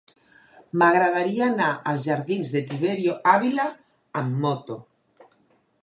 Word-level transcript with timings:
M'agradaria 0.81 1.43
anar 1.49 1.67
als 1.91 2.01
jardins 2.07 2.55
de 2.55 2.65
Tiberio 2.71 3.19
Ávila 3.35 3.67
amb 4.23 4.41
moto. 4.47 4.81